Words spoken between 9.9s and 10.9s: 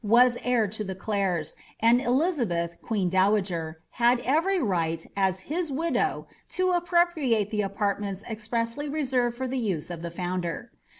of the founder.'